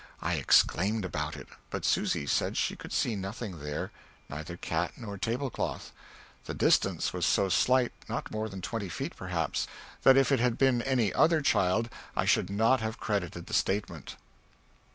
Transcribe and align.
I 0.19 0.33
exclaimed 0.33 1.05
about 1.05 1.37
it, 1.37 1.47
but 1.69 1.85
Susy 1.85 2.25
said 2.25 2.57
she 2.57 2.75
could 2.75 2.91
see 2.91 3.15
nothing 3.15 3.59
there, 3.59 3.91
neither 4.31 4.57
cat 4.57 4.93
nor 4.97 5.15
table 5.15 5.51
cloth. 5.51 5.91
The 6.45 6.55
distance 6.55 7.13
was 7.13 7.23
so 7.23 7.49
slight 7.49 7.91
not 8.09 8.31
more 8.31 8.49
than 8.49 8.61
twenty 8.61 8.89
feet, 8.89 9.15
perhaps 9.15 9.67
that 10.01 10.17
if 10.17 10.31
it 10.31 10.39
had 10.39 10.57
been 10.57 10.81
any 10.81 11.13
other 11.13 11.39
child 11.41 11.87
I 12.15 12.25
should 12.25 12.49
not 12.49 12.81
have 12.81 12.99
credited 12.99 13.45
the 13.45 13.53
statement. 13.53 14.15